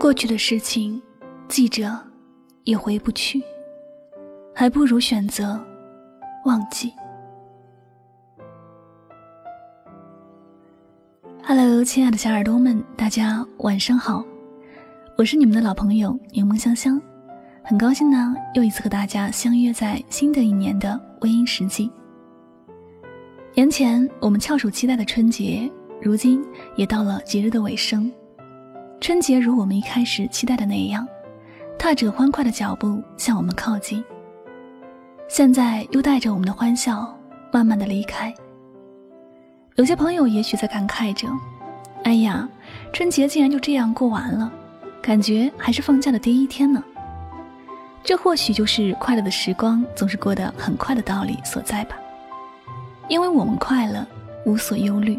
[0.00, 1.00] 过去的事情，
[1.46, 1.94] 记着
[2.64, 3.42] 也回不去，
[4.54, 5.62] 还不如选择
[6.46, 6.90] 忘记。
[11.44, 14.24] Hello，亲爱的小耳朵们，大家晚上好，
[15.18, 16.98] 我是你们的老朋友柠檬香香，
[17.62, 21.92] 很高兴呢，又一次和大家相约在新的一年的微音时记。
[23.54, 25.70] 年前我们翘首期待的春节，
[26.00, 26.42] 如今
[26.74, 28.10] 也到了节日的尾声。
[29.00, 31.08] 春节如我们一开始期待的那样，
[31.78, 34.04] 踏着欢快的脚步向我们靠近。
[35.26, 37.16] 现在又带着我们的欢笑，
[37.50, 38.32] 慢慢的离开。
[39.76, 41.26] 有些朋友也许在感慨着
[42.04, 42.46] ：“哎呀，
[42.92, 44.52] 春节竟然就这样过完了，
[45.00, 46.84] 感觉还是放假的第一天呢。”
[48.04, 51.96] 这或许就是快乐的时光总是过得很快的道理所在吧。
[53.08, 54.06] 因为我们快乐，
[54.44, 55.18] 无所忧虑，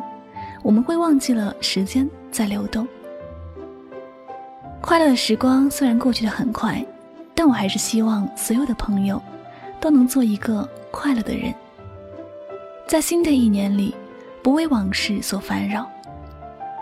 [0.62, 2.88] 我们会忘记了时间在流动。
[4.82, 6.84] 快乐的时光虽然过去的很快，
[7.36, 9.22] 但我还是希望所有的朋友
[9.80, 11.54] 都能做一个快乐的人，
[12.88, 13.96] 在新的一年里，
[14.44, 15.88] 不为往事所烦扰，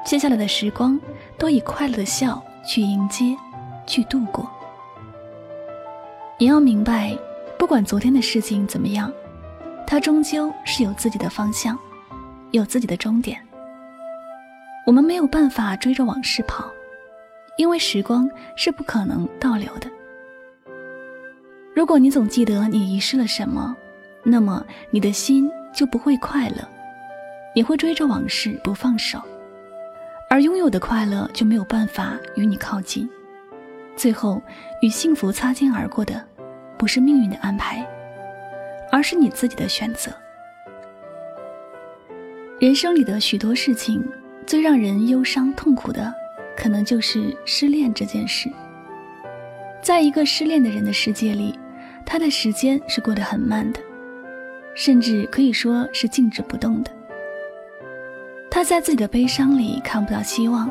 [0.06, 1.00] 接下来的时光
[1.38, 3.36] 都以快乐的笑去迎接，
[3.86, 4.50] 去度过。
[6.38, 7.16] 你要明白，
[7.58, 9.12] 不管昨天的事情怎么样。
[9.86, 11.78] 它终究是有自己的方向，
[12.52, 13.40] 有自己的终点。
[14.86, 16.66] 我们没有办法追着往事跑，
[17.60, 19.92] 因为时光是不可能倒流的。
[21.76, 23.76] 如果你总记得你遗失了什么，
[24.24, 26.66] 那么你的心就不会快乐，
[27.54, 29.22] 你会追着往事不放手，
[30.30, 33.10] 而拥有的快乐就没有办法与你靠近。
[33.94, 34.42] 最后，
[34.82, 36.26] 与幸福擦肩而过的，
[36.78, 37.86] 不是命运的安排。
[38.90, 40.12] 而是你自己的选择。
[42.58, 44.02] 人生里的许多事情，
[44.48, 46.12] 最让人忧伤痛苦的，
[46.60, 48.52] 可能就是失恋这件事。
[49.82, 51.58] 在一个失恋的人的世界里，
[52.06, 53.80] 他的时间是过得很慢的，
[54.76, 56.92] 甚至可以说是静止不动的。
[58.52, 60.70] 他在自己的悲伤里看不到希望，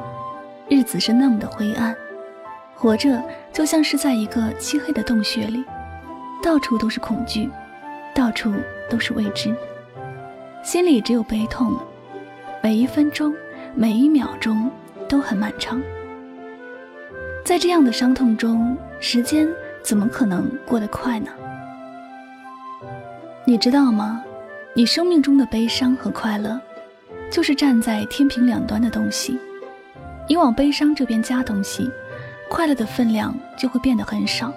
[0.69, 1.97] 日子是那么的灰暗，
[2.75, 5.65] 活着就像是在一个漆黑的洞穴里，
[6.43, 7.49] 到处都是恐惧。
[8.15, 8.53] 到处
[8.91, 9.55] 都是未知，
[10.65, 11.79] 心里只有悲痛，
[12.61, 13.33] 每一分钟、
[13.77, 14.69] 每一秒钟
[15.09, 15.81] 都很漫长。
[17.45, 19.49] 在这样的伤痛中，时间
[19.83, 21.31] 怎么可能过得快呢？
[23.45, 24.23] 你知道吗？
[24.75, 26.61] 你生命中的悲伤和快乐，
[27.31, 29.39] 就是站在天平两端的东西。
[30.29, 31.91] 你往悲伤这边加东西，
[32.51, 34.53] 快乐的分量就会变得很少。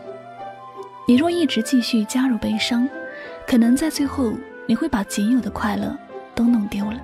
[1.07, 2.87] 你若一直继续加入悲伤，
[3.47, 4.33] 可能在最后，
[4.67, 5.97] 你会把仅有的快乐
[6.35, 7.01] 都弄丢了。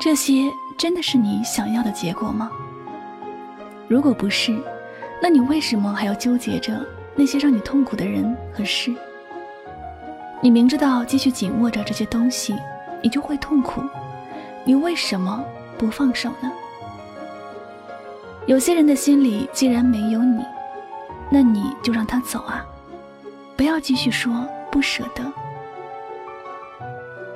[0.00, 0.50] 这些
[0.82, 2.50] 真的是你想要的结果吗？
[3.86, 4.60] 如果不是，
[5.22, 6.84] 那你为什么还要纠结着
[7.14, 8.92] 那些让你痛苦的人和事？
[10.40, 12.56] 你明知道继续紧握着这些东西，
[13.00, 13.80] 你就会痛苦，
[14.64, 15.44] 你为什么
[15.78, 16.50] 不放手呢？
[18.46, 20.44] 有些人的心里既然没有你，
[21.30, 22.66] 那你就让他走啊，
[23.56, 24.32] 不要继续说。
[24.68, 25.22] 不舍得，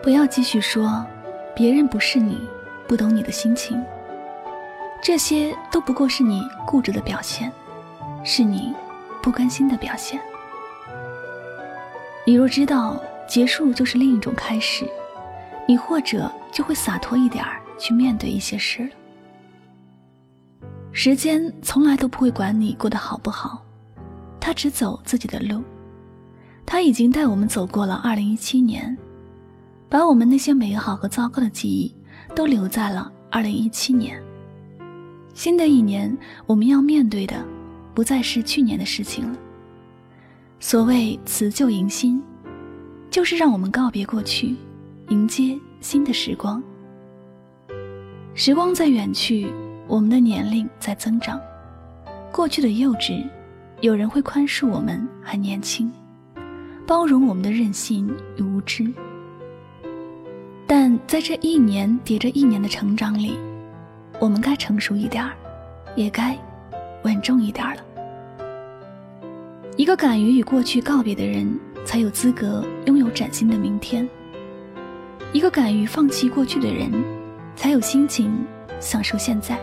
[0.03, 1.07] 不要继续说，
[1.55, 2.49] 别人不是你，
[2.87, 3.83] 不懂你的心情。
[5.03, 7.53] 这些都不过是你固执的表现，
[8.25, 8.75] 是你
[9.23, 10.21] 不甘心的表现。
[12.25, 14.89] 你若知道结束就是另一种开始，
[15.69, 18.91] 你或者就会洒脱一点儿去面对一些事了。
[20.93, 23.63] 时间从来都不会管你过得好不好，
[24.41, 25.63] 他只走自己的路。
[26.65, 28.99] 他已经带我们走过了2017年，
[29.89, 31.95] 把我们那些美好和糟糕的记忆
[32.37, 34.23] 都留在了2017年。
[35.33, 36.15] 新的一年，
[36.45, 37.43] 我们要面对的
[37.95, 39.39] 不再是去年的事情了。
[40.61, 42.23] 所谓辞旧迎新，
[43.11, 44.55] 就是让我们告别过去，
[45.09, 46.63] 迎接新的时光。
[48.35, 49.51] 时光在远去，
[49.87, 51.41] 我们的年龄在增长，
[52.31, 53.27] 过去的幼稚，
[53.81, 55.91] 有人会宽恕我们还年轻。
[56.87, 58.93] 包容我们的任性与无知，
[60.67, 63.39] 但在这一年叠着一年的成长里，
[64.19, 65.33] 我们该成熟一点儿，
[65.95, 66.37] 也该
[67.05, 67.83] 稳重一点儿了。
[69.77, 74.05] 一个敢于与过去告别的人，才有资格拥有崭新的明天；
[75.33, 76.91] 一个敢于放弃过去的人，
[77.55, 78.37] 才有心情
[78.81, 79.57] 享受现在。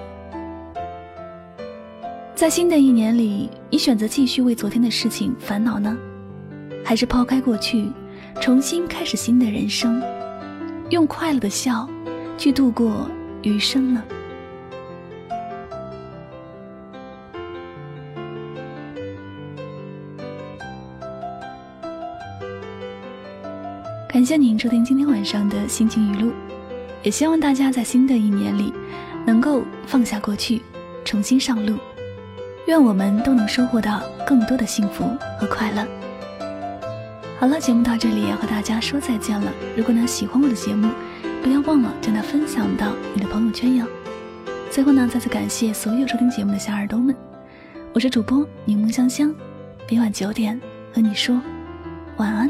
[2.34, 5.98] 在新的一年里，你选择继续为昨天的事情烦恼呢？
[6.86, 7.90] 还是抛开过去，
[8.40, 10.02] 重新开始新的人生，
[10.90, 11.90] 用快乐的笑
[12.38, 13.10] 去度过
[13.42, 14.04] 余生呢？
[24.08, 26.32] 感谢您收听今天晚上的心情语录
[27.02, 28.72] 也希望大家在新的一年里
[29.26, 30.62] 能够放下过去
[31.04, 31.76] 重新上路。
[32.68, 35.04] 愿我们都能收获到更多的幸福
[35.40, 36.03] 和快乐。
[37.44, 39.52] 好了，节目到这里要和大家说再见了。
[39.76, 40.90] 如果呢喜欢我的节目，
[41.44, 43.86] 不要忘了将它分享到你的朋友圈哟。
[44.72, 47.14] 最后呢，再次感谢所有收听节目的小耳朵们，
[47.94, 49.36] 我是主播柠檬香香，
[49.92, 50.58] 每晚九点
[50.94, 51.38] 和你说
[52.16, 52.50] 晚安。